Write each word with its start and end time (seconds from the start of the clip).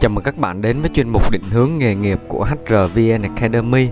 Chào 0.00 0.10
mừng 0.10 0.24
các 0.24 0.38
bạn 0.38 0.62
đến 0.62 0.80
với 0.80 0.90
chuyên 0.94 1.08
mục 1.08 1.30
định 1.30 1.42
hướng 1.50 1.78
nghề 1.78 1.94
nghiệp 1.94 2.20
của 2.28 2.44
HRVN 2.44 3.22
Academy. 3.22 3.88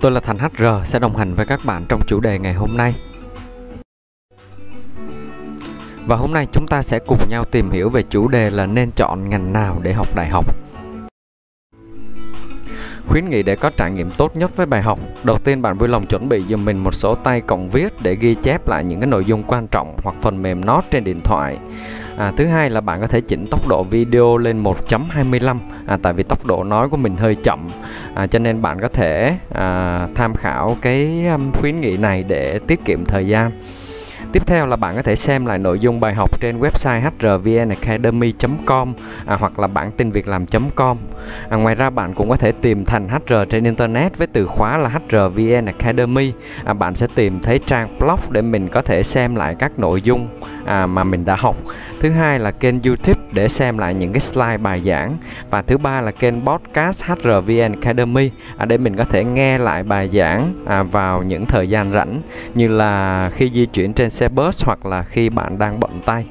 Tôi 0.00 0.12
là 0.12 0.20
Thành 0.20 0.38
HR 0.38 0.64
sẽ 0.84 0.98
đồng 0.98 1.16
hành 1.16 1.34
với 1.34 1.46
các 1.46 1.60
bạn 1.64 1.86
trong 1.88 2.00
chủ 2.06 2.20
đề 2.20 2.38
ngày 2.38 2.54
hôm 2.54 2.76
nay. 2.76 2.94
Và 6.06 6.16
hôm 6.16 6.32
nay 6.32 6.46
chúng 6.52 6.66
ta 6.66 6.82
sẽ 6.82 6.98
cùng 6.98 7.18
nhau 7.28 7.44
tìm 7.44 7.70
hiểu 7.70 7.90
về 7.90 8.02
chủ 8.02 8.28
đề 8.28 8.50
là 8.50 8.66
nên 8.66 8.90
chọn 8.90 9.28
ngành 9.28 9.52
nào 9.52 9.80
để 9.82 9.92
học 9.92 10.16
đại 10.16 10.28
học. 10.28 10.56
Khuyến 13.10 13.30
nghị 13.30 13.42
để 13.42 13.56
có 13.56 13.70
trải 13.76 13.90
nghiệm 13.90 14.10
tốt 14.10 14.36
nhất 14.36 14.56
với 14.56 14.66
bài 14.66 14.82
học, 14.82 14.98
đầu 15.24 15.38
tiên 15.38 15.62
bạn 15.62 15.78
vui 15.78 15.88
lòng 15.88 16.06
chuẩn 16.06 16.28
bị 16.28 16.42
giùm 16.48 16.64
mình 16.64 16.78
một 16.78 16.94
số 16.94 17.14
tay 17.14 17.40
cộng 17.40 17.70
viết 17.70 17.92
để 18.02 18.16
ghi 18.16 18.34
chép 18.34 18.68
lại 18.68 18.84
những 18.84 19.00
cái 19.00 19.06
nội 19.06 19.24
dung 19.24 19.42
quan 19.42 19.68
trọng 19.68 19.96
hoặc 20.02 20.16
phần 20.20 20.42
mềm 20.42 20.64
note 20.64 20.86
trên 20.90 21.04
điện 21.04 21.20
thoại. 21.24 21.58
À, 22.16 22.32
thứ 22.36 22.46
hai 22.46 22.70
là 22.70 22.80
bạn 22.80 23.00
có 23.00 23.06
thể 23.06 23.20
chỉnh 23.20 23.46
tốc 23.50 23.68
độ 23.68 23.84
video 23.84 24.36
lên 24.36 24.62
1.25 24.62 25.58
à, 25.86 25.98
tại 26.02 26.12
vì 26.12 26.22
tốc 26.22 26.46
độ 26.46 26.64
nói 26.64 26.88
của 26.88 26.96
mình 26.96 27.16
hơi 27.16 27.34
chậm 27.34 27.70
à, 28.14 28.26
cho 28.26 28.38
nên 28.38 28.62
bạn 28.62 28.80
có 28.80 28.88
thể 28.88 29.38
à, 29.54 30.08
tham 30.14 30.34
khảo 30.34 30.76
cái 30.82 31.26
um, 31.26 31.52
khuyến 31.52 31.80
nghị 31.80 31.96
này 31.96 32.22
để 32.22 32.58
tiết 32.66 32.84
kiệm 32.84 33.04
thời 33.04 33.26
gian. 33.26 33.50
Tiếp 34.32 34.46
theo 34.46 34.66
là 34.66 34.76
bạn 34.76 34.96
có 34.96 35.02
thể 35.02 35.16
xem 35.16 35.46
lại 35.46 35.58
nội 35.58 35.78
dung 35.78 36.00
bài 36.00 36.14
học 36.14 36.40
trên 36.40 36.60
website 36.60 37.10
hrvnacademy.com 37.20 38.94
à, 39.26 39.36
hoặc 39.36 39.58
là 39.58 39.66
bản 39.66 39.90
tin 39.90 40.10
việc 40.10 40.28
làm.com. 40.28 40.96
À, 41.48 41.56
ngoài 41.56 41.74
ra 41.74 41.90
bạn 41.90 42.14
cũng 42.14 42.28
có 42.28 42.36
thể 42.36 42.52
tìm 42.52 42.84
thành 42.84 43.08
HR 43.08 43.34
trên 43.50 43.64
internet 43.64 44.18
với 44.18 44.26
từ 44.26 44.46
khóa 44.46 44.78
là 44.78 44.88
HRVN 44.88 45.66
Academy. 45.66 46.32
À, 46.64 46.72
bạn 46.72 46.94
sẽ 46.94 47.06
tìm 47.14 47.40
thấy 47.40 47.60
trang 47.66 47.98
blog 47.98 48.20
để 48.30 48.42
mình 48.42 48.68
có 48.68 48.82
thể 48.82 49.02
xem 49.02 49.34
lại 49.34 49.54
các 49.58 49.78
nội 49.78 50.02
dung 50.02 50.28
à, 50.70 50.86
mà 50.86 51.04
mình 51.04 51.24
đã 51.24 51.36
học. 51.36 51.56
Thứ 52.00 52.10
hai 52.10 52.38
là 52.38 52.50
kênh 52.50 52.82
YouTube 52.82 53.20
để 53.32 53.48
xem 53.48 53.78
lại 53.78 53.94
những 53.94 54.12
cái 54.12 54.20
slide 54.20 54.58
bài 54.58 54.82
giảng 54.84 55.16
và 55.50 55.62
thứ 55.62 55.78
ba 55.78 56.00
là 56.00 56.10
kênh 56.10 56.46
podcast 56.46 57.04
HRVN 57.04 57.72
Academy 57.72 58.30
à, 58.56 58.64
để 58.64 58.78
mình 58.78 58.96
có 58.96 59.04
thể 59.04 59.24
nghe 59.24 59.58
lại 59.58 59.82
bài 59.82 60.08
giảng 60.08 60.54
à, 60.66 60.82
vào 60.82 61.22
những 61.22 61.46
thời 61.46 61.68
gian 61.68 61.92
rảnh 61.92 62.22
như 62.54 62.68
là 62.68 63.30
khi 63.34 63.50
di 63.54 63.66
chuyển 63.66 63.92
trên 63.92 64.10
xe 64.10 64.28
bus 64.28 64.64
hoặc 64.64 64.86
là 64.86 65.02
khi 65.02 65.28
bạn 65.28 65.58
đang 65.58 65.80
bận 65.80 66.00
tay. 66.06 66.24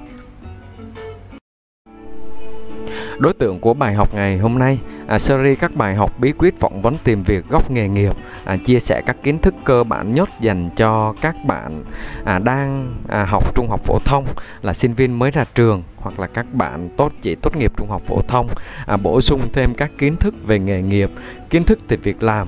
Đối 3.20 3.34
tượng 3.34 3.60
của 3.60 3.74
bài 3.74 3.94
học 3.94 4.14
ngày 4.14 4.38
hôm 4.38 4.60
nay, 4.60 4.80
à, 5.08 5.20
series 5.20 5.60
các 5.60 5.76
bài 5.76 5.96
học 5.96 6.20
bí 6.20 6.32
quyết 6.32 6.60
phỏng 6.60 6.82
vấn 6.82 6.98
tìm 7.04 7.24
việc 7.24 7.50
góc 7.50 7.72
nghề 7.72 7.88
nghiệp, 7.88 8.16
à, 8.46 8.58
chia 8.58 8.80
sẻ 8.80 9.02
các 9.06 9.18
kiến 9.24 9.40
thức 9.40 9.54
cơ 9.66 9.84
bản 9.84 10.14
nhất 10.14 10.30
dành 10.42 10.70
cho 10.76 11.14
các 11.22 11.36
bạn 11.46 11.84
à, 12.26 12.40
đang 12.40 12.96
à, 13.08 13.26
học 13.26 13.56
trung 13.56 13.70
học 13.70 13.80
phổ 13.84 14.00
thông, 14.06 14.26
là 14.62 14.74
sinh 14.74 14.94
viên 14.94 15.20
mới 15.20 15.32
ra 15.32 15.46
trường 15.56 15.84
hoặc 15.96 16.20
là 16.20 16.28
các 16.28 16.54
bạn 16.54 16.90
tốt 16.98 17.12
chỉ 17.22 17.36
tốt 17.36 17.56
nghiệp 17.56 17.72
trung 17.78 17.90
học 17.90 18.02
phổ 18.06 18.22
thông, 18.28 18.48
à, 18.86 18.98
bổ 18.98 19.22
sung 19.22 19.42
thêm 19.54 19.74
các 19.78 19.92
kiến 19.98 20.18
thức 20.18 20.34
về 20.46 20.60
nghề 20.60 20.82
nghiệp, 20.82 21.12
kiến 21.50 21.64
thức 21.64 21.80
tìm 21.88 22.02
việc 22.02 22.24
làm 22.24 22.48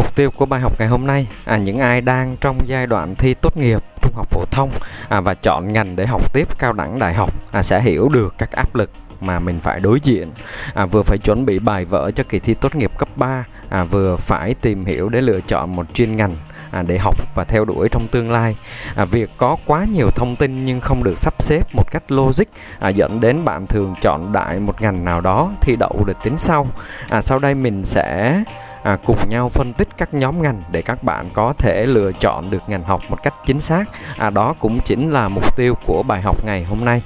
Mục 0.00 0.14
tiêu 0.14 0.30
của 0.30 0.46
bài 0.46 0.60
học 0.60 0.72
ngày 0.78 0.88
hôm 0.88 1.06
nay 1.06 1.26
à, 1.44 1.56
những 1.56 1.78
ai 1.78 2.00
đang 2.00 2.36
trong 2.40 2.58
giai 2.66 2.86
đoạn 2.86 3.14
thi 3.14 3.34
tốt 3.34 3.56
nghiệp 3.56 3.82
trung 4.02 4.12
học 4.14 4.30
phổ 4.30 4.44
thông 4.50 4.70
à, 5.08 5.20
và 5.20 5.34
chọn 5.34 5.72
ngành 5.72 5.96
để 5.96 6.06
học 6.06 6.32
tiếp 6.32 6.58
cao 6.58 6.72
đẳng 6.72 6.98
đại 6.98 7.14
học 7.14 7.32
à, 7.52 7.62
sẽ 7.62 7.80
hiểu 7.80 8.08
được 8.08 8.34
các 8.38 8.52
áp 8.52 8.74
lực 8.74 8.90
mà 9.20 9.38
mình 9.38 9.60
phải 9.62 9.80
đối 9.80 10.00
diện. 10.00 10.28
À, 10.74 10.86
vừa 10.86 11.02
phải 11.02 11.18
chuẩn 11.18 11.46
bị 11.46 11.58
bài 11.58 11.84
vở 11.84 12.10
cho 12.10 12.24
kỳ 12.28 12.38
thi 12.38 12.54
tốt 12.54 12.74
nghiệp 12.74 12.90
cấp 12.98 13.08
3 13.16 13.44
à, 13.68 13.84
vừa 13.84 14.16
phải 14.16 14.54
tìm 14.54 14.84
hiểu 14.84 15.08
để 15.08 15.20
lựa 15.20 15.40
chọn 15.40 15.76
một 15.76 15.86
chuyên 15.94 16.16
ngành 16.16 16.36
à, 16.70 16.82
để 16.82 16.98
học 16.98 17.16
và 17.34 17.44
theo 17.44 17.64
đuổi 17.64 17.88
trong 17.88 18.08
tương 18.08 18.30
lai. 18.30 18.56
À, 18.94 19.04
việc 19.04 19.30
có 19.36 19.56
quá 19.66 19.84
nhiều 19.84 20.10
thông 20.10 20.36
tin 20.36 20.64
nhưng 20.64 20.80
không 20.80 21.04
được 21.04 21.22
sắp 21.22 21.34
xếp 21.38 21.74
một 21.74 21.90
cách 21.90 22.12
logic 22.12 22.46
à, 22.78 22.88
dẫn 22.88 23.20
đến 23.20 23.44
bạn 23.44 23.66
thường 23.66 23.94
chọn 24.00 24.32
đại 24.32 24.60
một 24.60 24.82
ngành 24.82 25.04
nào 25.04 25.20
đó 25.20 25.52
thi 25.60 25.76
đậu 25.76 26.04
được 26.06 26.16
tính 26.22 26.38
sau. 26.38 26.66
À, 27.08 27.20
sau 27.20 27.38
đây 27.38 27.54
mình 27.54 27.84
sẽ 27.84 28.42
à, 28.82 28.96
cùng 29.06 29.28
nhau 29.28 29.48
phân 29.48 29.72
tích 29.72 29.88
các 29.98 30.14
nhóm 30.14 30.42
ngành 30.42 30.62
để 30.72 30.82
các 30.82 31.02
bạn 31.02 31.30
có 31.34 31.52
thể 31.52 31.86
lựa 31.86 32.12
chọn 32.12 32.50
được 32.50 32.62
ngành 32.66 32.82
học 32.82 33.00
một 33.08 33.22
cách 33.22 33.34
chính 33.46 33.60
xác 33.60 33.84
à, 34.18 34.30
đó 34.30 34.54
cũng 34.60 34.80
chính 34.84 35.10
là 35.10 35.28
mục 35.28 35.56
tiêu 35.56 35.74
của 35.86 36.02
bài 36.02 36.22
học 36.22 36.44
ngày 36.44 36.64
hôm 36.64 36.84
nay 36.84 37.02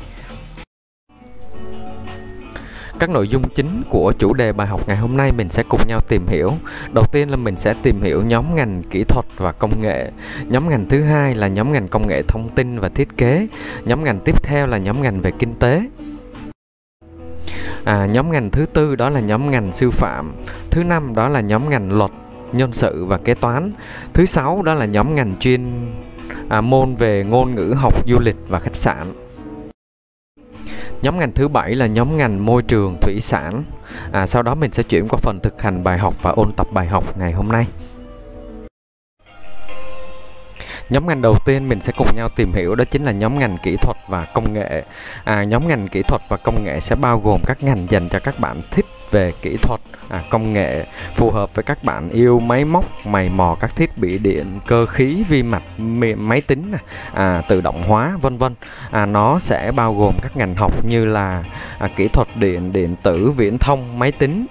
các 2.99 3.11
nội 3.11 3.29
dung 3.29 3.43
chính 3.55 3.83
của 3.91 4.13
chủ 4.19 4.35
đề 4.35 4.53
bài 4.53 4.67
học 4.67 4.89
ngày 4.89 4.97
hôm 4.97 5.17
nay 5.17 5.33
mình 5.33 5.49
sẽ 5.49 5.63
cùng 5.69 5.81
nhau 5.87 6.01
tìm 6.01 6.27
hiểu. 6.27 6.53
Đầu 6.93 7.05
tiên 7.13 7.29
là 7.29 7.37
mình 7.37 7.57
sẽ 7.57 7.75
tìm 7.83 8.03
hiểu 8.03 8.23
nhóm 8.23 8.55
ngành 8.55 8.83
kỹ 8.91 9.05
thuật 9.05 9.25
và 9.37 9.53
công 9.53 9.83
nghệ. 9.83 10.11
Nhóm 10.47 10.69
ngành 10.69 10.89
thứ 10.89 11.03
hai 11.03 11.35
là 11.35 11.49
nhóm 11.49 11.73
ngành 11.73 11.89
công 11.89 12.07
nghệ 12.07 12.23
thông 12.29 12.49
tin 12.55 12.79
và 12.79 12.89
thiết 12.89 13.17
kế. 13.17 13.47
Nhóm 13.85 14.05
ngành 14.05 14.21
tiếp 14.21 14.43
theo 14.43 14.67
là 14.67 14.79
nhóm 14.79 15.03
ngành 15.03 15.21
về 15.21 15.31
kinh 15.39 15.55
tế 15.55 15.83
à, 17.85 18.07
nhóm 18.07 18.31
ngành 18.31 18.51
thứ 18.51 18.67
tư 18.67 18.97
đó 18.97 19.11
là 19.11 19.21
nhóm 19.21 19.51
ngành 19.51 19.73
sư 19.73 19.91
phạm 19.91 20.35
thứ 20.71 20.83
năm 20.83 21.15
đó 21.15 21.29
là 21.29 21.41
nhóm 21.41 21.71
ngành 21.71 21.93
luật 21.99 22.11
nhân 22.53 22.73
sự 22.73 23.05
và 23.05 23.17
kế 23.17 23.35
toán 23.35 23.73
thứ 24.13 24.25
sáu 24.25 24.63
đó 24.63 24.75
là 24.75 24.85
nhóm 24.85 25.15
ngành 25.15 25.37
chuyên 25.41 25.93
à, 26.49 26.61
môn 26.61 26.95
về 26.95 27.25
ngôn 27.25 27.55
ngữ 27.55 27.75
học 27.77 28.09
du 28.09 28.19
lịch 28.19 28.37
và 28.49 28.59
khách 28.59 28.77
sạn 28.77 29.13
Nhóm 31.03 31.19
ngành 31.19 31.33
thứ 31.33 31.49
bảy 31.49 31.75
là 31.75 31.87
nhóm 31.87 32.17
ngành 32.17 32.47
môi 32.47 32.63
trường 32.63 32.97
thủy 33.01 33.21
sản. 33.21 33.65
À, 34.13 34.27
sau 34.27 34.43
đó 34.43 34.55
mình 34.55 34.73
sẽ 34.73 34.83
chuyển 34.83 35.09
qua 35.09 35.19
phần 35.23 35.41
thực 35.43 35.63
hành 35.63 35.85
bài 35.85 35.99
học 35.99 36.23
và 36.23 36.31
ôn 36.31 36.53
tập 36.53 36.67
bài 36.73 36.87
học 36.87 37.19
ngày 37.19 37.33
hôm 37.33 37.49
nay. 37.49 37.67
Nhóm 40.91 41.07
ngành 41.07 41.23
đầu 41.23 41.37
tiên 41.45 41.69
mình 41.69 41.81
sẽ 41.81 41.93
cùng 41.97 42.09
nhau 42.17 42.29
tìm 42.29 42.53
hiểu 42.53 42.75
đó 42.75 42.85
chính 42.91 43.05
là 43.05 43.13
nhóm 43.13 43.39
ngành 43.39 43.59
kỹ 43.63 43.77
thuật 43.77 43.97
và 44.09 44.25
công 44.25 44.53
nghệ. 44.53 44.85
À, 45.25 45.45
nhóm 45.45 45.69
ngành 45.69 45.89
kỹ 45.89 46.03
thuật 46.09 46.23
và 46.29 46.37
công 46.37 46.65
nghệ 46.65 46.81
sẽ 46.81 46.97
bao 46.97 47.21
gồm 47.21 47.41
các 47.47 47.63
ngành 47.63 47.87
dành 47.91 48.09
cho 48.09 48.19
các 48.19 48.41
bạn 48.41 48.63
thích 48.71 48.87
về 49.11 49.33
kỹ 49.43 49.57
thuật, 49.63 49.81
à, 50.09 50.23
công 50.31 50.53
nghệ 50.53 50.87
phù 51.15 51.31
hợp 51.31 51.55
với 51.55 51.63
các 51.63 51.85
bạn 51.85 52.09
yêu 52.09 52.41
máy 52.41 52.65
móc, 52.65 52.85
mày 53.07 53.29
mò 53.29 53.57
các 53.61 53.77
thiết 53.77 53.99
bị 53.99 54.19
điện, 54.19 54.61
cơ 54.67 54.87
khí, 54.87 55.25
vi 55.29 55.43
mạch, 55.43 55.63
máy 56.17 56.41
tính, 56.41 56.73
à, 57.15 57.43
tự 57.49 57.61
động 57.61 57.83
hóa, 57.83 58.13
vân 58.21 58.37
vân. 58.37 58.55
À, 58.91 59.07
nó 59.07 59.39
sẽ 59.39 59.73
bao 59.73 59.95
gồm 59.95 60.15
các 60.23 60.37
ngành 60.37 60.55
học 60.55 60.85
như 60.85 61.05
là 61.05 61.45
à, 61.79 61.89
kỹ 61.97 62.09
thuật 62.09 62.29
điện, 62.37 62.73
điện 62.73 62.97
tử, 63.03 63.31
viễn 63.31 63.59
thông, 63.59 63.99
máy 63.99 64.13
tính. 64.13 64.47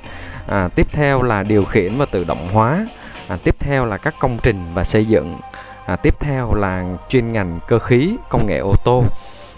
À, 0.47 0.67
tiếp 0.75 0.87
theo 0.91 1.21
là 1.21 1.43
điều 1.43 1.65
khiển 1.65 1.97
và 1.97 2.05
tự 2.05 2.23
động 2.23 2.47
hóa. 2.53 2.87
À, 3.27 3.37
tiếp 3.43 3.55
theo 3.59 3.85
là 3.85 3.97
các 3.97 4.15
công 4.19 4.37
trình 4.43 4.57
và 4.73 4.83
xây 4.83 5.05
dựng 5.05 5.39
à, 5.85 5.95
tiếp 5.95 6.19
theo 6.19 6.53
là 6.53 6.83
chuyên 7.09 7.31
ngành 7.31 7.59
cơ 7.67 7.79
khí 7.79 8.17
công 8.29 8.47
nghệ 8.47 8.57
ô 8.57 8.73
tô. 8.83 9.03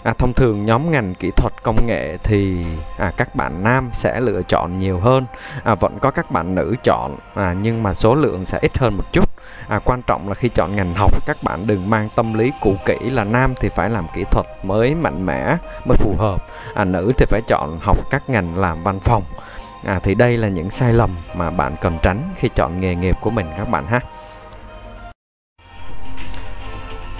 À, 0.02 0.14
thông 0.18 0.32
thường 0.32 0.64
nhóm 0.64 0.90
ngành 0.90 1.14
kỹ 1.14 1.30
thuật 1.36 1.52
công 1.62 1.86
nghệ 1.86 2.16
thì 2.22 2.64
à, 2.98 3.12
các 3.16 3.34
bạn 3.34 3.64
nam 3.64 3.90
sẽ 3.92 4.20
lựa 4.20 4.42
chọn 4.42 4.78
nhiều 4.78 5.00
hơn. 5.00 5.26
À, 5.64 5.74
vẫn 5.74 5.98
có 5.98 6.10
các 6.10 6.30
bạn 6.30 6.54
nữ 6.54 6.74
chọn 6.84 7.16
à, 7.34 7.54
nhưng 7.62 7.82
mà 7.82 7.94
số 7.94 8.14
lượng 8.14 8.44
sẽ 8.44 8.58
ít 8.62 8.78
hơn 8.78 8.96
một 8.96 9.12
chút. 9.12 9.30
À, 9.68 9.78
quan 9.84 10.02
trọng 10.02 10.28
là 10.28 10.34
khi 10.34 10.48
chọn 10.48 10.76
ngành 10.76 10.94
học 10.94 11.26
các 11.26 11.42
bạn 11.42 11.66
đừng 11.66 11.90
mang 11.90 12.08
tâm 12.16 12.34
lý 12.34 12.52
cũ 12.60 12.76
kỹ 12.86 12.96
là 13.10 13.24
nam 13.24 13.54
thì 13.60 13.68
phải 13.68 13.90
làm 13.90 14.06
kỹ 14.14 14.24
thuật 14.30 14.46
mới 14.62 14.94
mạnh 14.94 15.26
mẽ 15.26 15.56
mới 15.84 15.96
phù 15.96 16.14
hợp. 16.18 16.42
À, 16.74 16.84
nữ 16.84 17.12
thì 17.18 17.26
phải 17.28 17.40
chọn 17.48 17.78
học 17.82 17.96
các 18.10 18.30
ngành 18.30 18.58
làm 18.58 18.82
văn 18.82 19.00
phòng. 19.00 19.22
À, 19.84 20.00
thì 20.02 20.14
đây 20.14 20.36
là 20.36 20.48
những 20.48 20.70
sai 20.70 20.92
lầm 20.92 21.10
mà 21.34 21.50
bạn 21.50 21.76
cần 21.80 21.98
tránh 22.02 22.22
khi 22.36 22.48
chọn 22.54 22.80
nghề 22.80 22.94
nghiệp 22.94 23.16
của 23.20 23.30
mình 23.30 23.46
các 23.56 23.68
bạn 23.68 23.86
ha. 23.86 24.00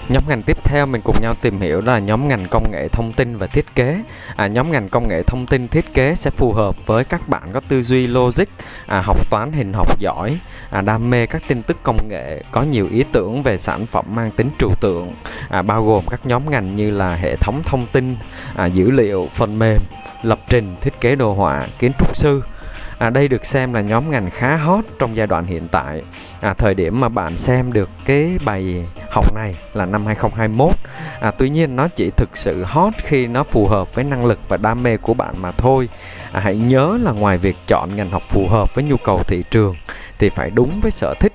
Nhóm 0.09 0.23
ngành 0.27 0.41
tiếp 0.41 0.57
theo 0.63 0.85
mình 0.85 1.01
cùng 1.01 1.21
nhau 1.21 1.35
tìm 1.41 1.59
hiểu 1.59 1.81
đó 1.81 1.93
là 1.93 1.99
nhóm 1.99 2.27
ngành 2.27 2.47
công 2.49 2.71
nghệ 2.71 2.87
thông 2.87 3.13
tin 3.13 3.37
và 3.37 3.47
thiết 3.47 3.75
kế. 3.75 4.03
À, 4.35 4.47
nhóm 4.47 4.71
ngành 4.71 4.89
công 4.89 5.07
nghệ 5.07 5.23
thông 5.23 5.45
tin 5.45 5.67
thiết 5.67 5.93
kế 5.93 6.15
sẽ 6.15 6.29
phù 6.29 6.51
hợp 6.53 6.85
với 6.85 7.03
các 7.03 7.29
bạn 7.29 7.43
có 7.53 7.59
tư 7.67 7.81
duy 7.81 8.07
logic, 8.07 8.45
à, 8.87 9.01
học 9.01 9.29
toán 9.29 9.51
hình 9.51 9.73
học 9.73 9.99
giỏi, 9.99 10.39
à, 10.69 10.81
đam 10.81 11.09
mê 11.09 11.25
các 11.25 11.41
tin 11.47 11.61
tức 11.61 11.77
công 11.83 11.97
nghệ, 12.09 12.43
có 12.51 12.61
nhiều 12.63 12.87
ý 12.91 13.03
tưởng 13.11 13.41
về 13.43 13.57
sản 13.57 13.85
phẩm 13.85 14.05
mang 14.15 14.31
tính 14.31 14.49
trừu 14.59 14.71
tượng, 14.81 15.11
à, 15.49 15.61
bao 15.61 15.85
gồm 15.85 16.03
các 16.09 16.25
nhóm 16.25 16.51
ngành 16.51 16.75
như 16.75 16.91
là 16.91 17.15
hệ 17.15 17.35
thống 17.35 17.61
thông 17.65 17.85
tin, 17.85 18.15
à, 18.55 18.65
dữ 18.65 18.91
liệu, 18.91 19.29
phần 19.33 19.59
mềm, 19.59 19.81
lập 20.23 20.39
trình, 20.49 20.75
thiết 20.81 21.01
kế 21.01 21.15
đồ 21.15 21.33
họa, 21.33 21.67
kiến 21.79 21.91
trúc 21.99 22.15
sư. 22.15 22.41
À, 22.97 23.09
đây 23.09 23.27
được 23.27 23.45
xem 23.45 23.73
là 23.73 23.81
nhóm 23.81 24.11
ngành 24.11 24.29
khá 24.29 24.55
hot 24.55 24.85
trong 24.99 25.15
giai 25.15 25.27
đoạn 25.27 25.45
hiện 25.45 25.67
tại. 25.67 26.01
À, 26.41 26.53
thời 26.53 26.73
điểm 26.73 26.99
mà 26.99 27.09
bạn 27.09 27.37
xem 27.37 27.73
được 27.73 27.89
cái 28.05 28.37
bài 28.45 28.85
học 29.09 29.35
này 29.35 29.55
là 29.73 29.85
năm 29.85 30.05
2021 30.05 30.75
à, 31.21 31.31
tuy 31.31 31.49
nhiên 31.49 31.75
nó 31.75 31.87
chỉ 31.87 32.11
thực 32.17 32.37
sự 32.37 32.63
hot 32.63 32.93
khi 32.97 33.27
nó 33.27 33.43
phù 33.43 33.67
hợp 33.67 33.95
với 33.95 34.03
năng 34.03 34.25
lực 34.25 34.39
và 34.47 34.57
đam 34.57 34.83
mê 34.83 34.97
của 34.97 35.13
bạn 35.13 35.41
mà 35.41 35.51
thôi 35.51 35.89
à, 36.31 36.39
hãy 36.39 36.55
nhớ 36.55 36.97
là 37.01 37.11
ngoài 37.11 37.37
việc 37.37 37.55
chọn 37.67 37.95
ngành 37.95 38.09
học 38.09 38.21
phù 38.21 38.47
hợp 38.47 38.75
với 38.75 38.83
nhu 38.83 38.97
cầu 38.97 39.23
thị 39.23 39.43
trường 39.51 39.75
thì 40.19 40.29
phải 40.29 40.49
đúng 40.49 40.79
với 40.81 40.91
sở 40.91 41.13
thích 41.19 41.33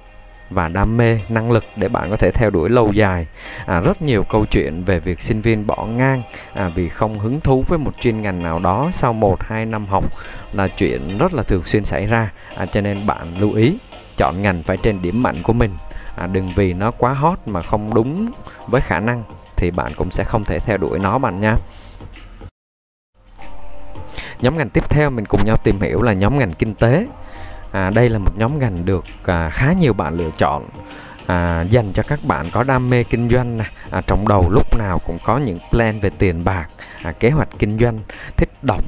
và 0.53 0.69
đam 0.69 0.97
mê 0.97 1.19
năng 1.29 1.53
lực 1.53 1.65
để 1.77 1.89
bạn 1.89 2.11
có 2.11 2.17
thể 2.17 2.31
theo 2.35 2.51
đuổi 2.51 2.71
lâu 2.71 2.93
dài. 2.93 3.27
À, 3.67 3.81
rất 3.81 4.03
nhiều 4.03 4.25
câu 4.25 4.45
chuyện 4.45 4.85
về 4.85 5.01
việc 5.01 5.21
sinh 5.21 5.41
viên 5.41 5.67
bỏ 5.67 5.87
ngang 5.87 6.23
à, 6.55 6.69
vì 6.69 6.89
không 6.89 7.19
hứng 7.19 7.41
thú 7.41 7.65
với 7.69 7.79
một 7.79 7.93
chuyên 8.01 8.23
ngành 8.23 8.43
nào 8.43 8.59
đó 8.59 8.89
sau 8.93 9.13
một 9.13 9.43
hai 9.43 9.67
năm 9.67 9.87
học 9.87 10.05
là 10.53 10.69
chuyện 10.69 11.19
rất 11.19 11.35
là 11.35 11.43
thường 11.43 11.65
xuyên 11.65 11.85
xảy 11.85 12.07
ra. 12.07 12.33
À, 12.57 12.67
cho 12.67 12.81
nên 12.81 13.07
bạn 13.07 13.39
lưu 13.39 13.53
ý 13.53 13.79
chọn 14.17 14.43
ngành 14.43 14.63
phải 14.63 14.77
trên 14.77 15.03
điểm 15.03 15.23
mạnh 15.23 15.37
của 15.43 15.53
mình. 15.53 15.77
À, 16.17 16.27
đừng 16.27 16.51
vì 16.55 16.73
nó 16.73 16.91
quá 16.91 17.13
hot 17.13 17.39
mà 17.47 17.63
không 17.63 17.95
đúng 17.95 18.31
với 18.67 18.81
khả 18.81 19.01
năng 19.01 19.25
thì 19.57 19.71
bạn 19.71 19.93
cũng 19.97 20.11
sẽ 20.11 20.25
không 20.25 20.45
thể 20.45 20.59
theo 20.59 20.77
đuổi 20.77 20.99
nó 20.99 21.19
bạn 21.19 21.41
nha. 21.41 21.57
Nhóm 24.41 24.59
ngành 24.59 24.71
tiếp 24.71 24.91
theo 24.91 25.11
mình 25.11 25.25
cùng 25.25 25.45
nhau 25.45 25.57
tìm 25.65 25.81
hiểu 25.81 26.03
là 26.03 26.13
nhóm 26.13 26.39
ngành 26.39 26.53
kinh 26.53 26.75
tế 26.75 27.07
à, 27.73 27.91
đây 27.91 28.09
là 28.09 28.19
một 28.19 28.33
nhóm 28.37 28.59
ngành 28.59 28.85
được 28.85 29.05
à, 29.25 29.49
khá 29.49 29.73
nhiều 29.73 29.93
bạn 29.93 30.17
lựa 30.17 30.31
chọn 30.39 30.69
à, 31.27 31.65
dành 31.71 31.93
cho 31.93 32.03
các 32.03 32.25
bạn 32.25 32.51
có 32.51 32.63
đam 32.63 32.91
mê 32.91 33.03
kinh 33.03 33.29
doanh 33.29 33.59
nè. 33.59 33.65
À, 33.91 34.01
trong 34.07 34.29
đầu 34.29 34.51
lúc 34.51 34.79
nào 34.79 34.99
cũng 34.99 35.19
có 35.25 35.39
những 35.39 35.59
plan 35.71 36.01
về 36.01 36.11
tiền 36.19 36.45
bạc 36.45 36.67
à, 37.03 37.13
kế 37.13 37.31
hoạch 37.31 37.49
kinh 37.59 37.79
doanh 37.79 37.99
thích 38.37 38.49
đọc 38.63 38.85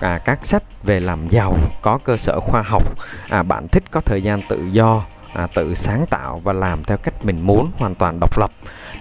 à, 0.00 0.18
các 0.18 0.46
sách 0.46 0.62
về 0.82 1.00
làm 1.00 1.28
giàu 1.28 1.56
có 1.82 1.98
cơ 2.04 2.16
sở 2.16 2.40
khoa 2.40 2.62
học. 2.62 2.82
À, 3.28 3.42
bạn 3.42 3.68
thích 3.68 3.84
có 3.90 4.00
thời 4.00 4.22
gian 4.22 4.42
tự 4.48 4.66
do 4.72 5.04
à, 5.34 5.46
tự 5.54 5.74
sáng 5.74 6.06
tạo 6.10 6.40
và 6.44 6.52
làm 6.52 6.84
theo 6.84 6.96
cách 6.96 7.24
mình 7.24 7.40
muốn 7.40 7.70
hoàn 7.78 7.94
toàn 7.94 8.20
độc 8.20 8.38
lập 8.38 8.50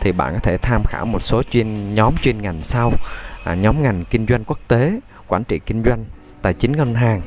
thì 0.01 0.11
bạn 0.11 0.33
có 0.33 0.39
thể 0.39 0.57
tham 0.57 0.83
khảo 0.87 1.05
một 1.05 1.21
số 1.21 1.43
chuyên 1.43 1.93
nhóm 1.93 2.15
chuyên 2.21 2.41
ngành 2.41 2.63
sau. 2.63 2.91
À, 3.43 3.53
nhóm 3.53 3.83
ngành 3.83 4.05
kinh 4.05 4.27
doanh 4.27 4.43
quốc 4.43 4.59
tế 4.67 4.99
quản 5.27 5.43
trị 5.43 5.59
kinh 5.65 5.83
doanh 5.83 6.05
tài 6.41 6.53
chính 6.53 6.71
ngân 6.71 6.95
hàng 6.95 7.21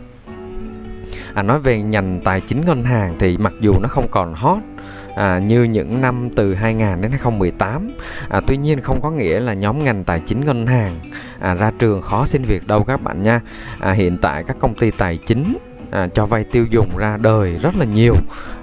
à, 1.36 1.42
nói 1.42 1.60
về 1.60 1.82
ngành 1.82 2.20
tài 2.24 2.40
chính 2.40 2.64
ngân 2.64 2.84
hàng 2.84 3.16
thì 3.18 3.36
mặc 3.38 3.52
dù 3.60 3.78
nó 3.78 3.88
không 3.88 4.08
còn 4.10 4.34
hot 4.34 4.58
à, 5.16 5.38
như 5.38 5.62
những 5.62 6.00
năm 6.00 6.28
từ 6.36 6.54
2000 6.54 7.00
đến 7.00 7.10
2018 7.10 7.92
à, 8.28 8.40
tuy 8.46 8.56
nhiên 8.56 8.80
không 8.80 9.00
có 9.02 9.10
nghĩa 9.10 9.40
là 9.40 9.52
nhóm 9.52 9.84
ngành 9.84 10.04
tài 10.04 10.20
chính 10.26 10.44
ngân 10.44 10.66
hàng 10.66 11.00
à, 11.40 11.54
ra 11.54 11.72
trường 11.78 12.02
khó 12.02 12.26
xin 12.26 12.42
việc 12.42 12.66
đâu 12.66 12.84
các 12.84 13.02
bạn 13.02 13.22
nha. 13.22 13.40
À, 13.80 13.92
hiện 13.92 14.18
tại 14.18 14.44
các 14.46 14.56
công 14.60 14.74
ty 14.74 14.90
tài 14.90 15.18
chính 15.26 15.58
à, 15.90 16.08
cho 16.14 16.26
vay 16.26 16.44
tiêu 16.44 16.66
dùng 16.70 16.96
ra 16.96 17.16
đời 17.16 17.58
rất 17.62 17.76
là 17.76 17.84
nhiều. 17.84 18.14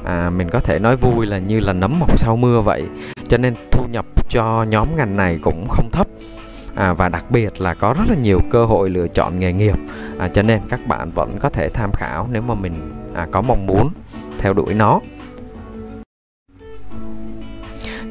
À, 0.04 0.30
mình 0.30 0.50
có 0.50 0.60
thể 0.60 0.80
nói 0.80 0.96
vui 0.96 1.26
là 1.26 1.38
như 1.38 1.60
là 1.60 1.74
nấm 1.74 2.00
mọc 2.00 2.20
sau 2.20 2.36
mưa 2.36 2.62
vậy. 2.62 2.84
Cho 3.30 3.38
nên 3.38 3.56
thu 3.72 3.86
nhập 3.92 4.06
cho 4.30 4.64
nhóm 4.64 4.96
ngành 4.96 5.18
này 5.18 5.40
cũng 5.44 5.68
không 5.70 5.90
thấp 5.92 6.08
à, 6.76 6.94
và 6.94 7.10
đặc 7.10 7.32
biệt 7.32 7.62
là 7.62 7.74
có 7.74 7.94
rất 7.98 8.06
là 8.10 8.16
nhiều 8.16 8.40
cơ 8.52 8.66
hội 8.66 8.90
lựa 8.90 9.08
chọn 9.08 9.40
nghề 9.40 9.54
nghiệp. 9.54 9.78
À, 10.20 10.28
cho 10.28 10.42
nên 10.42 10.62
các 10.70 10.88
bạn 10.88 11.12
vẫn 11.12 11.38
có 11.40 11.50
thể 11.50 11.70
tham 11.70 11.92
khảo 11.94 12.28
nếu 12.32 12.42
mà 12.42 12.54
mình 12.54 12.94
à, 13.14 13.28
có 13.32 13.42
mong 13.42 13.66
muốn 13.66 13.90
theo 14.38 14.54
đuổi 14.54 14.74
nó. 14.74 15.00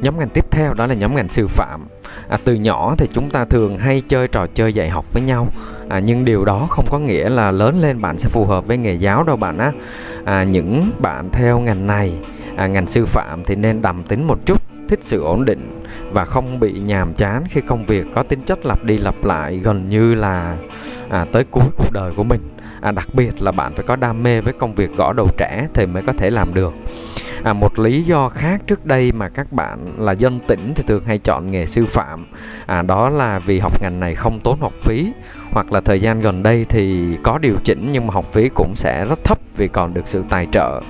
Nhóm 0.03 0.19
ngành 0.19 0.29
tiếp 0.29 0.51
theo 0.51 0.75
đó 0.75 0.87
là 0.87 0.95
nhóm 0.95 1.15
ngành 1.15 1.29
sư 1.29 1.47
phạm. 1.47 1.81
À, 2.29 2.39
từ 2.45 2.55
nhỏ 2.55 2.95
thì 2.99 3.07
chúng 3.13 3.31
ta 3.31 3.45
thường 3.45 3.79
hay 3.79 4.03
chơi 4.09 4.29
trò 4.29 4.47
chơi 4.55 4.73
dạy 4.73 4.89
học 4.89 5.05
với 5.13 5.23
nhau. 5.23 5.49
À, 5.89 5.99
nhưng 5.99 6.25
điều 6.25 6.45
đó 6.45 6.67
không 6.69 6.87
có 6.91 6.99
nghĩa 6.99 7.29
là 7.29 7.51
lớn 7.51 7.81
lên 7.81 8.01
bạn 8.01 8.19
sẽ 8.19 8.29
phù 8.29 8.45
hợp 8.45 8.67
với 8.67 8.77
nghề 8.77 8.95
giáo 8.95 9.25
đâu 9.25 9.37
bạn 9.37 9.59
á. 9.59 9.73
À, 10.25 10.43
những 10.43 10.91
bạn 10.99 11.29
theo 11.33 11.61
ngành 11.61 11.87
này 11.87 12.15
à, 12.57 12.67
ngành 12.67 12.87
sư 12.87 13.07
phạm 13.07 13.45
thì 13.45 13.55
nên 13.55 13.83
đầm 13.83 14.03
tính 14.03 14.27
một 14.27 14.39
chút 14.47 14.62
thích 14.93 15.03
sự 15.03 15.23
ổn 15.23 15.45
định 15.45 15.83
và 16.13 16.25
không 16.25 16.61
bị 16.61 16.73
nhàm 16.73 17.15
chán 17.15 17.45
khi 17.51 17.61
công 17.61 17.87
việc 17.87 18.07
có 18.15 18.23
tính 18.23 18.43
chất 18.47 18.67
lặp 18.67 18.85
đi 18.85 18.99
lặp 18.99 19.25
lại 19.25 19.59
gần 19.59 19.89
như 19.89 20.15
là 20.15 20.57
à, 21.09 21.27
tới 21.33 21.45
cuối 21.45 21.65
cuộc 21.77 21.93
đời 21.93 22.13
của 22.17 22.25
mình. 22.25 22.41
À, 22.81 22.93
đặc 22.93 23.09
biệt 23.15 23.43
là 23.43 23.53
bạn 23.53 23.75
phải 23.75 23.85
có 23.87 23.97
đam 23.97 24.23
mê 24.23 24.41
với 24.41 24.53
công 24.53 24.75
việc 24.75 24.97
gõ 24.97 25.13
đầu 25.13 25.29
trẻ 25.39 25.69
thì 25.75 25.87
mới 25.87 26.03
có 26.07 26.13
thể 26.13 26.31
làm 26.31 26.55
được. 26.55 26.75
À, 27.45 27.53
một 27.53 27.79
lý 27.79 28.03
do 28.03 28.29
khác 28.29 28.63
trước 28.67 28.87
đây 28.87 29.13
mà 29.13 29.29
các 29.29 29.53
bạn 29.53 29.93
là 29.99 30.13
dân 30.13 30.41
tỉnh 30.49 30.73
thì 30.77 30.83
thường 30.87 31.05
hay 31.05 31.19
chọn 31.19 31.51
nghề 31.51 31.67
sư 31.67 31.87
phạm. 31.87 32.27
À, 32.67 32.83
đó 32.83 33.09
là 33.09 33.39
vì 33.39 33.59
học 33.59 33.83
ngành 33.83 34.01
này 34.01 34.15
không 34.15 34.41
tốn 34.41 34.61
học 34.61 34.73
phí 34.81 35.13
hoặc 35.51 35.73
là 35.73 35.81
thời 35.81 36.01
gian 36.01 36.21
gần 36.21 36.43
đây 36.43 36.67
thì 36.69 37.17
có 37.23 37.39
điều 37.39 37.57
chỉnh 37.65 37.89
nhưng 37.93 38.07
mà 38.07 38.15
học 38.15 38.25
phí 38.25 38.49
cũng 38.55 38.73
sẽ 38.77 39.05
rất 39.05 39.25
thấp 39.25 39.39
vì 39.57 39.69
còn 39.69 39.95
được 39.95 40.09
sự 40.09 40.25
tài 40.31 40.47
trợ. 40.53 40.81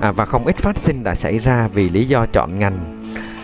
À, 0.00 0.12
và 0.12 0.24
không 0.24 0.46
ít 0.46 0.56
phát 0.56 0.78
sinh 0.78 1.04
đã 1.04 1.14
xảy 1.14 1.38
ra 1.38 1.68
vì 1.68 1.88
lý 1.88 2.04
do 2.04 2.26
chọn 2.26 2.58
ngành 2.58 2.99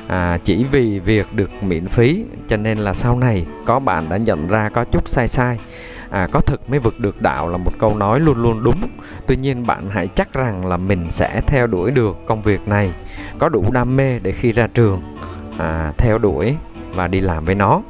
à, 0.07 0.39
chỉ 0.45 0.65
vì 0.65 0.99
việc 0.99 1.33
được 1.35 1.51
miễn 1.63 1.89
phí 1.89 2.25
cho 2.49 2.57
nên 2.57 2.79
là 2.79 2.95
sau 2.95 3.19
này 3.19 3.47
có 3.67 3.79
bạn 3.79 4.09
đã 4.09 4.17
nhận 4.17 4.47
ra 4.49 4.69
có 4.69 4.85
chút 4.85 5.09
sai 5.09 5.29
sai. 5.29 5.59
À, 6.11 6.29
có 6.33 6.41
thực 6.41 6.71
mới 6.71 6.79
vực 6.79 7.01
được 7.01 7.23
đạo 7.23 7.49
là 7.49 7.59
một 7.59 7.73
câu 7.79 7.97
nói 7.97 8.21
luôn 8.21 8.43
luôn 8.43 8.65
đúng. 8.65 8.81
Tuy 9.27 9.37
nhiên 9.37 9.67
bạn 9.67 9.91
hãy 9.91 10.09
chắc 10.09 10.33
rằng 10.33 10.67
là 10.67 10.77
mình 10.77 11.11
sẽ 11.11 11.41
theo 11.47 11.67
đuổi 11.67 11.91
được 11.91 12.17
công 12.27 12.43
việc 12.43 12.69
này 12.69 12.93
có 13.39 13.49
đủ 13.49 13.65
đam 13.73 13.97
mê 13.97 14.19
để 14.19 14.33
khi 14.33 14.53
ra 14.53 14.67
trường 14.67 15.03
à, 15.59 15.93
theo 15.99 16.19
đuổi 16.19 16.57
và 16.95 17.07
đi 17.09 17.21
làm 17.21 17.45
với 17.45 17.55
nó. 17.55 17.83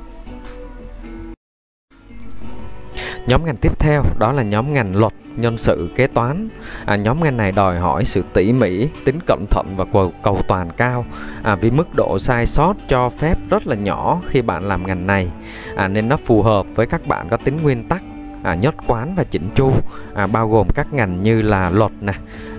Nhóm 3.27 3.45
ngành 3.45 3.57
tiếp 3.57 3.79
theo 3.79 4.03
đó 4.19 4.33
là 4.33 4.43
nhóm 4.43 4.73
ngành 4.73 4.97
luật 4.97 5.13
nhân 5.37 5.59
sự 5.59 5.89
kế 5.97 6.07
toán. 6.07 6.49
À, 6.85 6.97
nhóm 6.97 7.23
ngành 7.23 7.37
này 7.37 7.53
đòi 7.53 7.79
hỏi 7.79 8.05
sự 8.05 8.23
tỉ 8.33 8.53
mỉ 8.53 8.89
tính 9.05 9.19
cẩn 9.27 9.47
thận 9.51 9.67
và 9.77 9.85
cầu, 9.93 10.13
cầu 10.23 10.41
toàn 10.49 10.71
cao. 10.77 11.07
À, 11.43 11.55
vì 11.55 11.71
mức 11.71 11.95
độ 11.95 12.19
sai 12.19 12.47
sót 12.47 12.75
cho 12.89 13.09
phép 13.09 13.39
rất 13.51 13.67
là 13.67 13.75
nhỏ 13.75 14.21
khi 14.29 14.43
bạn 14.43 14.69
làm 14.69 14.87
ngành 14.87 15.07
này. 15.07 15.29
À, 15.77 15.89
nên 15.89 16.09
nó 16.09 16.17
phù 16.17 16.43
hợp 16.43 16.67
với 16.75 16.87
các 16.87 17.07
bạn 17.07 17.29
có 17.31 17.37
tính 17.37 17.63
nguyên 17.63 17.89
tắc 17.89 18.03
à, 18.47 18.55
nhất 18.55 18.75
quán 18.87 19.15
và 19.15 19.25
chỉnh 19.25 19.51
chu 19.55 19.73
à, 20.15 20.27
bao 20.27 20.49
gồm 20.49 20.67
các 20.75 20.93
ngành 20.93 21.23
như 21.23 21.43
là 21.43 21.71
luật 21.71 21.93
nè 22.01 22.13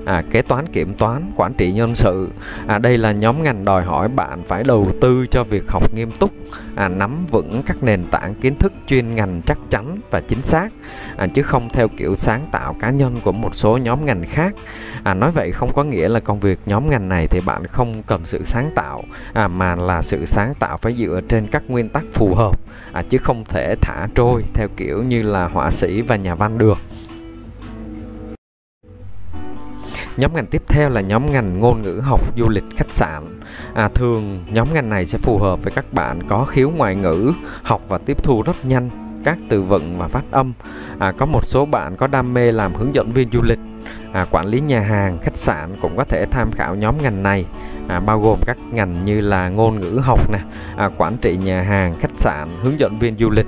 à, 0.07 0.24
kế 0.31 0.42
toán 0.42 0.68
kiểm 0.68 0.94
toán 0.94 1.31
quản 1.36 1.54
trị 1.54 1.71
nhân 1.71 1.95
sự. 1.95 2.30
À, 2.68 2.77
đây 2.77 2.98
là 2.98 3.12
nhóm 3.12 3.44
ngành 3.44 3.65
đòi 3.65 3.83
hỏi 3.83 4.07
bạn 4.07 4.44
phải 4.44 4.63
đầu 4.63 4.92
tư 5.01 5.25
cho 5.31 5.44
việc 5.44 5.63
học 5.68 5.94
nghiêm 5.94 6.12
túc 6.12 6.31
à, 6.75 6.88
nắm 6.88 7.25
vững 7.31 7.63
các 7.65 7.83
nền 7.83 8.06
tảng 8.12 8.36
kiến 8.36 8.56
thức 8.56 8.74
chuyên 8.88 9.15
ngành 9.15 9.42
chắc 9.45 9.57
chắn 9.69 10.00
và 10.12 10.21
chính 10.21 10.44
xác 10.44 10.69
à, 11.18 11.27
chứ 11.27 11.42
không 11.42 11.69
theo 11.69 11.88
kiểu 11.88 12.15
sáng 12.15 12.45
tạo 12.51 12.75
cá 12.80 12.89
nhân 12.89 13.19
của 13.24 13.31
một 13.31 13.56
số 13.56 13.77
nhóm 13.77 14.06
ngành 14.06 14.25
khác. 14.25 14.56
À, 15.04 15.13
nói 15.13 15.31
vậy 15.31 15.51
không 15.51 15.74
có 15.74 15.83
nghĩa 15.83 16.09
là 16.09 16.19
công 16.19 16.39
việc 16.39 16.59
nhóm 16.65 16.89
ngành 16.89 17.09
này 17.09 17.27
thì 17.27 17.39
bạn 17.39 17.68
không 17.68 18.04
cần 18.04 18.25
sự 18.25 18.44
sáng 18.44 18.71
tạo 18.75 19.04
à, 19.33 19.48
mà 19.48 19.75
là 19.75 20.01
sự 20.01 20.25
sáng 20.25 20.54
tạo 20.54 20.77
phải 20.77 20.94
dựa 20.94 21.21
trên 21.30 21.48
các 21.48 21.63
nguyên 21.68 21.89
tắc 21.89 22.04
phù 22.13 22.36
hợp 22.36 22.59
à, 22.94 23.04
chứ 23.09 23.18
không 23.18 23.45
thể 23.45 23.75
thả 23.81 24.07
trôi 24.15 24.44
theo 24.54 24.68
kiểu 24.77 25.04
như 25.04 25.21
là 25.21 25.48
họa 25.48 25.71
sĩ 25.71 26.01
và 26.01 26.15
nhà 26.15 26.36
văn 26.36 26.57
được. 26.57 26.77
Nhóm 30.18 30.34
ngành 30.34 30.46
tiếp 30.46 30.62
theo 30.68 30.90
là 30.90 31.02
nhóm 31.02 31.31
ngành 31.31 31.60
ngôn 31.60 31.81
ngữ 31.81 32.02
học 32.04 32.38
du 32.38 32.50
lịch 32.50 32.64
khách 32.78 32.94
sạn. 32.94 33.40
À, 33.74 33.90
thường 33.94 34.46
nhóm 34.52 34.74
ngành 34.74 34.90
này 34.90 35.06
sẽ 35.06 35.18
phù 35.18 35.38
hợp 35.38 35.64
với 35.64 35.72
các 35.75 35.94
bạn 35.94 36.28
có 36.28 36.46
khiếu 36.46 36.69
ngoại 36.69 36.96
ngữ, 36.96 37.31
học 37.64 37.81
và 37.88 37.98
tiếp 37.98 38.24
thu 38.24 38.42
rất 38.42 38.66
nhanh 38.66 38.90
các 39.24 39.38
từ 39.50 39.62
vựng 39.62 39.98
và 39.98 40.08
phát 40.08 40.24
âm. 40.31 40.54
À, 41.00 41.12
có 41.12 41.25
một 41.25 41.46
số 41.46 41.66
bạn 41.66 41.98
có 41.98 42.08
đam 42.08 42.34
mê 42.34 42.52
làm 42.52 42.75
hướng 42.75 42.96
dẫn 42.96 43.14
viên 43.14 43.30
du 43.31 43.42
lịch, 43.42 43.60
à, 44.14 44.25
quản 44.31 44.46
lý 44.46 44.60
nhà 44.60 44.80
hàng, 44.80 45.19
khách 45.22 45.38
sạn 45.38 45.75
cũng 45.81 45.98
có 45.98 46.04
thể 46.04 46.25
tham 46.31 46.52
khảo 46.52 46.75
nhóm 46.75 47.02
ngành 47.02 47.24
này, 47.24 47.46
à, 47.88 48.00
bao 48.00 48.22
gồm 48.22 48.40
các 48.46 48.58
ngành 48.72 49.06
như 49.06 49.22
là 49.22 49.50
ngôn 49.50 49.80
ngữ 49.80 50.00
học 50.04 50.31
nè, 50.31 50.40
à, 50.78 50.90
quản 50.98 51.18
trị 51.18 51.38
nhà 51.38 51.62
hàng, 51.62 52.00
khách 52.00 52.12
sạn, 52.18 52.58
hướng 52.64 52.80
dẫn 52.80 53.00
viên 53.00 53.18
du 53.18 53.30
lịch 53.30 53.48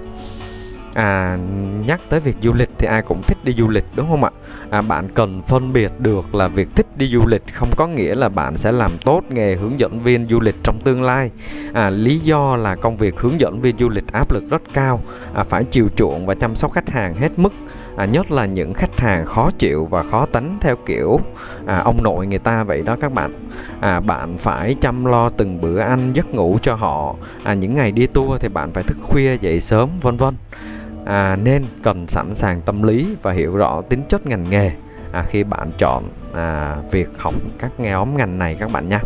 à, 0.94 1.38
nhắc 1.86 2.02
tới 2.10 2.20
việc 2.20 2.36
du 2.42 2.54
lịch 2.54 2.70
thì 2.78 2.88
ai 2.88 3.02
cũng 3.02 3.22
thích 3.28 3.38
đi 3.44 3.54
du 3.54 3.70
lịch 3.70 3.86
đúng 3.96 4.10
không 4.10 4.24
ạ? 4.24 4.30
À, 4.70 4.82
bạn 4.82 5.10
cần 5.14 5.42
phân 5.42 5.74
biệt 5.74 5.92
được 6.00 6.36
là 6.36 6.48
việc 6.48 6.68
thích 6.76 6.88
đi 6.98 7.08
du 7.08 7.28
lịch 7.28 7.44
không 7.54 7.70
có 7.78 7.88
nghĩa 7.88 8.16
là 8.16 8.30
bạn 8.30 8.58
sẽ 8.58 8.72
làm 8.72 8.92
tốt 8.98 9.22
nghề 9.30 9.56
hướng 9.56 9.80
dẫn 9.80 10.04
viên 10.04 10.26
du 10.26 10.40
lịch 10.40 10.56
trong 10.64 10.80
tương 10.80 11.04
lai. 11.04 11.32
À, 11.74 11.90
lý 11.90 12.20
do 12.20 12.56
là 12.56 12.76
công 12.76 12.98
việc 12.98 13.20
hướng 13.20 13.40
dẫn 13.40 13.62
viên 13.62 13.78
du 13.78 13.90
lịch 13.90 14.12
áp 14.12 14.32
lực 14.32 14.44
rất 14.50 14.62
cao 14.74 15.02
à, 15.34 15.44
phải 15.44 15.64
chiều 15.64 15.90
chuộng 15.96 16.26
và 16.26 16.34
chăm 16.34 16.56
sóc 16.56 16.72
khách 16.72 16.90
hàng 16.90 17.16
hết 17.16 17.40
mức. 17.40 17.54
À, 17.98 18.06
nhất 18.06 18.32
là 18.32 18.46
những 18.46 18.74
khách 18.74 19.00
hàng 19.00 19.26
khó 19.26 19.50
chịu 19.58 19.86
và 19.86 20.04
khó 20.04 20.26
tánh 20.26 20.58
theo 20.62 20.76
kiểu 20.86 21.20
à, 21.66 21.78
ông 21.80 22.04
nội 22.04 22.28
người 22.28 22.40
ta 22.40 22.64
vậy 22.64 22.82
đó 22.82 22.96
các 23.02 23.14
bạn. 23.14 23.50
À, 23.82 24.00
bạn 24.00 24.38
phải 24.38 24.76
chăm 24.82 25.06
lo 25.06 25.30
từng 25.30 25.62
bữa 25.62 25.80
ăn 25.80 26.14
giấc 26.14 26.34
ngủ 26.34 26.58
cho 26.62 26.76
họ. 26.76 27.16
À, 27.44 27.54
những 27.54 27.76
ngày 27.76 27.92
đi 27.92 28.08
tour 28.08 28.42
thì 28.42 28.50
bạn 28.50 28.72
phải 28.74 28.84
thức 28.84 28.98
khuya 29.02 29.38
dậy 29.38 29.62
sớm 29.62 29.90
vân 30.02 30.18
vân 30.18 30.34
à, 31.10 31.36
nên 31.36 31.66
cần 31.84 32.08
sẵn 32.08 32.36
sàng 32.36 32.62
tâm 32.62 32.84
lý 32.84 33.16
và 33.22 33.32
hiểu 33.32 33.58
rõ 33.58 33.82
tính 33.82 34.04
chất 34.10 34.26
ngành 34.26 34.50
nghề 34.50 34.72
à, 35.12 35.26
khi 35.30 35.44
bạn 35.44 35.72
chọn 35.78 36.04
à, 36.34 36.78
việc 36.92 37.10
học 37.18 37.34
các 37.60 37.80
nhóm 37.80 38.18
ngành 38.18 38.40
này 38.40 38.58
các 38.60 38.72
bạn 38.72 38.90
nha. 38.90 39.00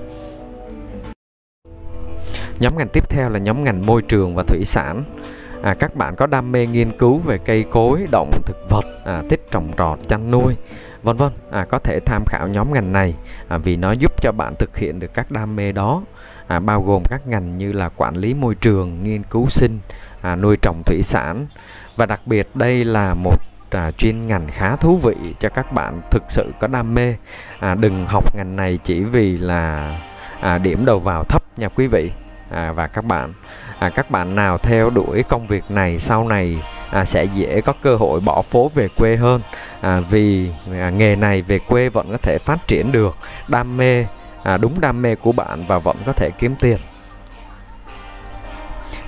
Nhóm 2.59 2.77
ngành 2.77 2.87
tiếp 2.87 3.09
theo 3.09 3.29
là 3.29 3.39
nhóm 3.39 3.63
ngành 3.63 3.85
môi 3.85 4.01
trường 4.01 4.35
và 4.35 4.43
thủy 4.47 4.65
sản. 4.65 5.03
À, 5.63 5.73
các 5.73 5.95
bạn 5.95 6.15
có 6.15 6.27
đam 6.27 6.51
mê 6.51 6.67
nghiên 6.67 6.97
cứu 6.97 7.19
về 7.19 7.37
cây 7.37 7.65
cối 7.71 8.05
động 8.11 8.31
thực 8.45 8.57
vật 8.69 8.85
à, 9.05 9.23
thích 9.29 9.47
trồng 9.51 9.71
trọt 9.77 9.99
chăn 10.07 10.31
nuôi 10.31 10.55
vân 11.03 11.17
vân. 11.17 11.31
À, 11.51 11.65
có 11.65 11.79
thể 11.79 11.99
tham 11.99 12.23
khảo 12.25 12.47
nhóm 12.47 12.73
ngành 12.73 12.91
này 12.91 13.15
à, 13.47 13.57
vì 13.57 13.77
nó 13.77 13.91
giúp 13.91 14.21
cho 14.21 14.31
bạn 14.31 14.55
thực 14.59 14.77
hiện 14.77 14.99
được 14.99 15.13
các 15.13 15.31
đam 15.31 15.55
mê 15.55 15.71
đó. 15.71 16.01
À, 16.47 16.59
bao 16.59 16.81
gồm 16.81 17.03
các 17.09 17.27
ngành 17.27 17.57
như 17.57 17.71
là 17.71 17.89
quản 17.89 18.15
lý 18.15 18.33
môi 18.33 18.55
trường 18.55 19.03
nghiên 19.03 19.23
cứu 19.23 19.49
sinh 19.49 19.79
à, 20.21 20.35
nuôi 20.35 20.57
trồng 20.61 20.83
thủy 20.85 21.01
sản 21.03 21.47
và 21.95 22.05
đặc 22.05 22.21
biệt 22.25 22.47
đây 22.53 22.85
là 22.85 23.13
một 23.13 23.37
à, 23.69 23.91
chuyên 23.91 24.27
ngành 24.27 24.47
khá 24.51 24.75
thú 24.75 24.97
vị 24.97 25.15
cho 25.39 25.49
các 25.49 25.71
bạn 25.71 26.01
thực 26.11 26.23
sự 26.29 26.53
có 26.59 26.67
đam 26.67 26.95
mê. 26.95 27.15
À, 27.59 27.75
đừng 27.75 28.05
học 28.07 28.35
ngành 28.35 28.55
này 28.55 28.79
chỉ 28.83 29.03
vì 29.03 29.37
là 29.37 29.97
à, 30.39 30.57
điểm 30.57 30.85
đầu 30.85 30.99
vào 30.99 31.23
thấp 31.23 31.43
nha 31.57 31.67
quý 31.67 31.87
vị 31.87 32.11
à, 32.51 32.71
và 32.71 32.87
các 32.87 33.05
bạn. 33.05 33.33
À, 33.79 33.89
các 33.89 34.11
bạn 34.11 34.35
nào 34.35 34.57
theo 34.57 34.89
đuổi 34.89 35.23
công 35.23 35.47
việc 35.47 35.63
này 35.69 35.99
sau 35.99 36.27
này 36.27 36.61
à, 36.91 37.05
sẽ 37.05 37.23
dễ 37.23 37.61
có 37.61 37.73
cơ 37.81 37.95
hội 37.95 38.19
bỏ 38.19 38.41
phố 38.41 38.71
về 38.75 38.87
quê 38.87 39.15
hơn. 39.15 39.41
À, 39.81 39.99
vì 40.09 40.49
à, 40.79 40.89
nghề 40.89 41.15
này 41.15 41.41
về 41.41 41.59
quê 41.59 41.89
vẫn 41.89 42.11
có 42.11 42.17
thể 42.17 42.37
phát 42.37 42.67
triển 42.67 42.91
được 42.91 43.17
đam 43.47 43.77
mê 43.77 44.05
à, 44.43 44.57
đúng 44.57 44.81
đam 44.81 45.01
mê 45.01 45.15
của 45.15 45.31
bạn 45.31 45.65
và 45.67 45.79
vẫn 45.79 45.97
có 46.05 46.13
thể 46.13 46.29
kiếm 46.39 46.55
tiền 46.59 46.77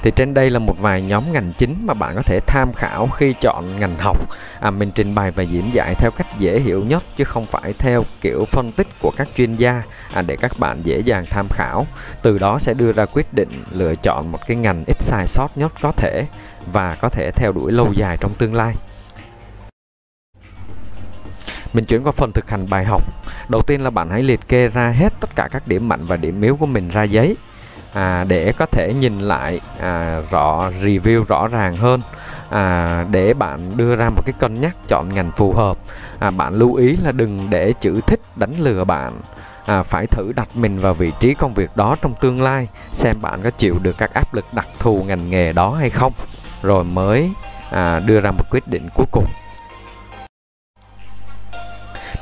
thì 0.05 0.11
trên 0.11 0.33
đây 0.33 0.49
là 0.49 0.59
một 0.59 0.79
vài 0.79 1.01
nhóm 1.01 1.33
ngành 1.33 1.51
chính 1.57 1.75
mà 1.85 1.93
bạn 1.93 2.15
có 2.15 2.21
thể 2.21 2.39
tham 2.47 2.73
khảo 2.73 3.07
khi 3.07 3.33
chọn 3.41 3.79
ngành 3.79 3.95
học. 3.99 4.17
À, 4.59 4.71
mình 4.71 4.91
trình 4.95 5.15
bày 5.15 5.31
và 5.31 5.43
diễn 5.43 5.73
giải 5.73 5.95
theo 5.95 6.11
cách 6.11 6.27
dễ 6.37 6.59
hiểu 6.59 6.83
nhất 6.83 7.03
chứ 7.15 7.23
không 7.23 7.45
phải 7.45 7.73
theo 7.73 8.03
kiểu 8.21 8.45
phân 8.45 8.71
tích 8.71 8.87
của 9.01 9.11
các 9.17 9.27
chuyên 9.37 9.55
gia 9.55 9.83
à, 10.13 10.21
để 10.21 10.35
các 10.35 10.59
bạn 10.59 10.81
dễ 10.83 10.99
dàng 10.99 11.25
tham 11.29 11.47
khảo. 11.49 11.87
Từ 12.21 12.37
đó 12.37 12.59
sẽ 12.59 12.73
đưa 12.73 12.91
ra 12.91 13.05
quyết 13.05 13.33
định 13.33 13.49
lựa 13.71 13.95
chọn 13.95 14.31
một 14.31 14.39
cái 14.47 14.57
ngành 14.57 14.83
ít 14.87 14.97
sai 14.99 15.27
sót 15.27 15.57
nhất 15.57 15.71
có 15.81 15.91
thể 15.91 16.25
và 16.71 16.95
có 16.95 17.09
thể 17.09 17.31
theo 17.35 17.51
đuổi 17.51 17.71
lâu 17.71 17.93
dài 17.95 18.17
trong 18.21 18.33
tương 18.33 18.53
lai. 18.53 18.75
Mình 21.73 21.85
chuyển 21.85 22.03
qua 22.03 22.11
phần 22.11 22.31
thực 22.31 22.49
hành 22.49 22.65
bài 22.69 22.85
học. 22.85 23.03
Đầu 23.49 23.61
tiên 23.61 23.81
là 23.81 23.89
bạn 23.89 24.09
hãy 24.09 24.23
liệt 24.23 24.47
kê 24.47 24.67
ra 24.67 24.89
hết 24.89 25.13
tất 25.19 25.35
cả 25.35 25.47
các 25.51 25.67
điểm 25.67 25.89
mạnh 25.89 26.05
và 26.05 26.17
điểm 26.17 26.41
yếu 26.41 26.55
của 26.55 26.65
mình 26.65 26.89
ra 26.89 27.03
giấy 27.03 27.35
à, 27.95 28.25
để 28.27 28.51
có 28.57 28.65
thể 28.65 28.93
nhìn 28.93 29.19
lại 29.19 29.61
à, 29.79 30.21
rõ 30.31 30.69
review 30.81 31.23
rõ 31.23 31.47
ràng 31.47 31.77
hơn. 31.77 32.01
À, 32.49 33.05
để 33.11 33.33
bạn 33.33 33.77
đưa 33.77 33.95
ra 33.95 34.09
một 34.09 34.21
cái 34.25 34.33
cân 34.39 34.61
nhắc 34.61 34.75
chọn 34.87 35.13
ngành 35.13 35.31
phù 35.31 35.53
hợp. 35.53 35.77
À, 36.19 36.31
bạn 36.31 36.53
lưu 36.53 36.73
ý 36.73 36.97
là 37.03 37.11
đừng 37.11 37.47
để 37.49 37.73
chữ 37.81 38.01
thích 38.07 38.19
đánh 38.35 38.53
lừa 38.59 38.83
bạn. 38.83 39.13
À, 39.65 39.83
phải 39.83 40.07
thử 40.07 40.31
đặt 40.35 40.47
mình 40.55 40.79
vào 40.79 40.93
vị 40.93 41.11
trí 41.19 41.33
công 41.33 41.53
việc 41.53 41.69
đó 41.75 41.95
trong 42.01 42.13
tương 42.21 42.41
lai 42.41 42.67
xem 42.91 43.21
bạn 43.21 43.39
có 43.43 43.49
chịu 43.49 43.77
được 43.81 43.97
các 43.97 44.13
áp 44.13 44.33
lực 44.33 44.45
đặc 44.53 44.67
thù 44.79 45.03
ngành 45.07 45.29
nghề 45.29 45.53
đó 45.53 45.75
hay 45.79 45.89
không. 45.89 46.13
Rồi 46.63 46.83
mới 46.83 47.29
à, 47.71 47.99
đưa 47.99 48.21
ra 48.21 48.31
một 48.31 48.43
quyết 48.51 48.67
định 48.67 48.89
cuối 48.95 49.05
cùng 49.11 49.25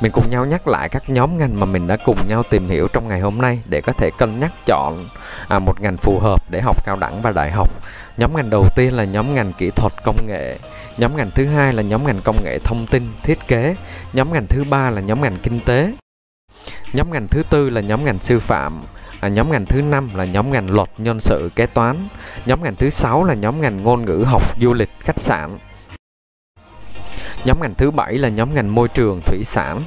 mình 0.04 0.12
cùng 0.12 0.30
nhau 0.30 0.46
nhắc 0.46 0.68
lại 0.68 0.90
các 0.90 1.10
nhóm 1.10 1.38
ngành 1.38 1.60
mà 1.60 1.66
mình 1.66 1.88
đã 1.88 1.98
cùng 2.06 2.28
nhau 2.28 2.44
tìm 2.50 2.70
hiểu 2.70 2.88
trong 2.88 3.08
ngày 3.08 3.20
hôm 3.20 3.42
nay 3.42 3.60
để 3.66 3.82
có 3.82 3.94
thể 3.94 4.12
cân 4.18 4.40
nhắc 4.40 4.52
chọn 4.66 5.08
à, 5.48 5.60
một 5.60 5.82
ngành 5.82 5.98
phù 5.98 6.20
hợp 6.20 6.52
để 6.52 6.62
học 6.62 6.86
cao 6.86 6.96
đẳng 6.96 7.22
và 7.22 7.32
đại 7.32 7.52
học. 7.52 7.70
Nhóm 8.18 8.36
ngành 8.36 8.50
đầu 8.50 8.68
tiên 8.76 8.94
là 8.94 9.04
nhóm 9.04 9.34
ngành 9.34 9.54
kỹ 9.54 9.70
thuật 9.70 9.94
công 10.04 10.28
nghệ, 10.28 10.58
nhóm 10.98 11.18
ngành 11.18 11.32
thứ 11.32 11.46
hai 11.46 11.74
là 11.74 11.82
nhóm 11.82 12.08
ngành 12.08 12.22
công 12.22 12.44
nghệ 12.44 12.60
thông 12.60 12.88
tin, 12.88 13.04
thiết 13.24 13.48
kế, 13.48 13.76
nhóm 14.14 14.34
ngành 14.34 14.48
thứ 14.48 14.64
ba 14.70 14.90
là 14.90 15.02
nhóm 15.02 15.22
ngành 15.22 15.38
kinh 15.44 15.60
tế. 15.60 15.94
Nhóm 16.94 17.12
ngành 17.12 17.28
thứ 17.28 17.44
tư 17.50 17.70
là 17.70 17.82
nhóm 17.82 18.06
ngành 18.06 18.20
sư 18.20 18.40
phạm, 18.40 18.84
À, 19.24 19.30
nhóm 19.30 19.52
ngành 19.52 19.66
thứ 19.66 19.82
năm 19.82 20.10
là 20.16 20.26
nhóm 20.26 20.52
ngành 20.52 20.72
luật 20.72 20.90
nhân 20.98 21.20
sự 21.20 21.52
kế 21.56 21.66
toán 21.66 22.08
nhóm 22.46 22.64
ngành 22.64 22.76
thứ 22.76 22.90
sáu 22.90 23.24
là 23.24 23.34
nhóm 23.34 23.62
ngành 23.62 23.84
ngôn 23.84 24.06
ngữ 24.06 24.24
học 24.28 24.60
du 24.62 24.74
lịch 24.74 24.90
khách 25.00 25.20
sạn 25.20 25.58
Nhóm 27.46 27.62
ngành 27.62 27.76
thứ 27.76 27.92
bảy 27.92 28.14
là 28.14 28.30
nhóm 28.30 28.56
ngành 28.56 28.76
môi 28.76 28.88
trường 28.88 29.22
thủy 29.26 29.44
sản. 29.44 29.82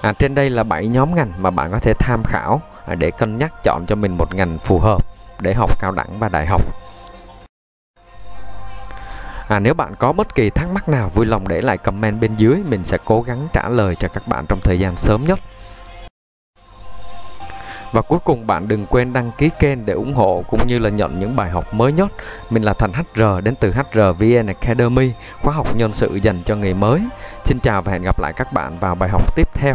À, 0.00 0.12
trên 0.12 0.34
đây 0.34 0.50
là 0.50 0.62
7 0.62 0.86
nhóm 0.86 1.14
ngành 1.14 1.32
mà 1.38 1.50
bạn 1.50 1.70
có 1.70 1.78
thể 1.78 1.92
tham 1.98 2.22
khảo 2.24 2.60
à, 2.86 2.94
để 2.94 3.10
cân 3.10 3.36
nhắc 3.36 3.52
chọn 3.64 3.84
cho 3.88 3.94
mình 3.94 4.16
một 4.18 4.34
ngành 4.34 4.58
phù 4.58 4.78
hợp 4.78 5.06
để 5.40 5.54
học 5.54 5.80
cao 5.80 5.92
đẳng 5.92 6.18
và 6.18 6.28
đại 6.28 6.46
học. 6.46 6.62
À, 9.48 9.58
nếu 9.58 9.74
bạn 9.74 9.94
có 9.98 10.12
bất 10.12 10.34
kỳ 10.34 10.50
thắc 10.50 10.68
mắc 10.70 10.88
nào 10.88 11.08
vui 11.08 11.26
lòng 11.26 11.48
để 11.48 11.60
lại 11.60 11.78
comment 11.78 12.20
bên 12.20 12.36
dưới 12.36 12.56
mình 12.68 12.84
sẽ 12.84 12.98
cố 13.04 13.22
gắng 13.22 13.48
trả 13.52 13.68
lời 13.68 13.96
cho 13.96 14.08
các 14.08 14.28
bạn 14.28 14.46
trong 14.46 14.60
thời 14.60 14.78
gian 14.78 14.96
sớm 14.96 15.24
nhất. 15.24 15.40
Và 17.92 18.02
cuối 18.02 18.18
cùng 18.24 18.46
bạn 18.46 18.68
đừng 18.68 18.86
quên 18.86 19.12
đăng 19.12 19.30
ký 19.38 19.50
kênh 19.58 19.86
để 19.86 19.92
ủng 19.92 20.14
hộ 20.14 20.44
cũng 20.48 20.60
như 20.66 20.78
là 20.78 20.90
nhận 20.90 21.20
những 21.20 21.36
bài 21.36 21.50
học 21.50 21.74
mới 21.74 21.92
nhất. 21.92 22.12
Mình 22.50 22.62
là 22.62 22.74
Thành 22.74 22.92
HR 22.92 23.22
đến 23.44 23.54
từ 23.60 23.72
HRVN 23.72 24.46
Academy, 24.46 25.10
khóa 25.42 25.54
học 25.54 25.76
nhân 25.76 25.92
sự 25.94 26.14
dành 26.22 26.42
cho 26.44 26.56
người 26.56 26.74
mới. 26.74 27.00
Xin 27.44 27.60
chào 27.60 27.82
và 27.82 27.92
hẹn 27.92 28.02
gặp 28.02 28.20
lại 28.20 28.32
các 28.36 28.52
bạn 28.52 28.78
vào 28.78 28.94
bài 28.94 29.08
học 29.08 29.36
tiếp 29.36 29.48
theo. 29.52 29.74